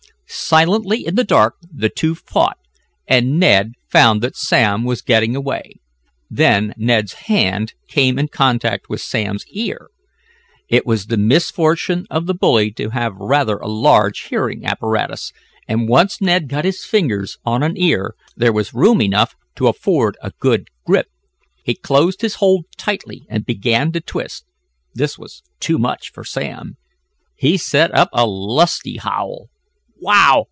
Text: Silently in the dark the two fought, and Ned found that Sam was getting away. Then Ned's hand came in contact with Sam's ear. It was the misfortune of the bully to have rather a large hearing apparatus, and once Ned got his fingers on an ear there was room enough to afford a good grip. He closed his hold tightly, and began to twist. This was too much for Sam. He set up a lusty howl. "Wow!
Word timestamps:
Silently 0.33 1.05
in 1.05 1.15
the 1.15 1.23
dark 1.25 1.55
the 1.73 1.87
two 1.89 2.13
fought, 2.15 2.57
and 3.07 3.37
Ned 3.39 3.71
found 3.89 4.21
that 4.21 4.35
Sam 4.37 4.83
was 4.85 5.01
getting 5.01 5.33
away. 5.35 5.73
Then 6.29 6.73
Ned's 6.77 7.13
hand 7.27 7.73
came 7.89 8.17
in 8.19 8.27
contact 8.29 8.89
with 8.89 8.99
Sam's 9.01 9.45
ear. 9.51 9.89
It 10.69 10.85
was 10.85 11.05
the 11.05 11.15
misfortune 11.17 12.05
of 12.09 12.25
the 12.25 12.33
bully 12.33 12.69
to 12.71 12.89
have 12.91 13.13
rather 13.17 13.57
a 13.57 13.67
large 13.67 14.21
hearing 14.23 14.65
apparatus, 14.65 15.31
and 15.69 15.87
once 15.89 16.19
Ned 16.21 16.47
got 16.49 16.65
his 16.65 16.83
fingers 16.85 17.37
on 17.45 17.61
an 17.63 17.77
ear 17.77 18.13
there 18.35 18.53
was 18.53 18.73
room 18.73 19.01
enough 19.01 19.35
to 19.57 19.67
afford 19.69 20.17
a 20.21 20.31
good 20.39 20.67
grip. 20.85 21.07
He 21.63 21.75
closed 21.75 22.21
his 22.21 22.35
hold 22.35 22.65
tightly, 22.77 23.21
and 23.29 23.45
began 23.45 23.91
to 23.93 24.01
twist. 24.01 24.43
This 24.93 25.17
was 25.19 25.43
too 25.61 25.77
much 25.77 26.09
for 26.11 26.23
Sam. 26.25 26.75
He 27.37 27.55
set 27.57 27.93
up 27.95 28.09
a 28.13 28.25
lusty 28.25 28.97
howl. 28.97 29.47
"Wow! 30.03 30.39